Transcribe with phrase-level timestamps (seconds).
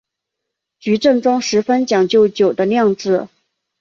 [0.79, 3.27] 菊正宗十分讲究酒的酿制。